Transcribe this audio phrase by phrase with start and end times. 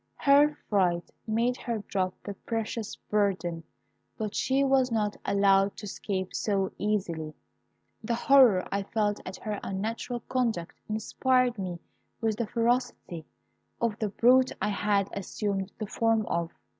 [0.15, 3.63] Her fright made her drop the precious burden,
[4.17, 7.35] but she was not allowed to escape so easily;
[8.03, 11.77] the horror I felt at her unnatural conduct inspired me
[12.19, 13.27] with the ferocity
[13.79, 16.49] of the brute I had assumed the form of.